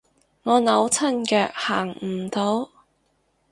[0.41, 2.71] 我扭親腳行唔到